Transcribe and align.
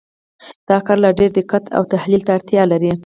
دا 0.69 0.77
کار 0.85 0.97
لا 1.03 1.09
ډېر 1.19 1.31
دقت 1.39 1.63
او 1.77 1.83
تحلیل 1.93 2.21
ته 2.27 2.31
اړتیا 2.37 2.63
لري. 2.71 2.91